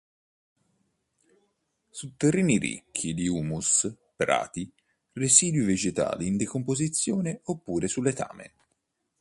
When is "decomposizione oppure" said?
6.37-7.87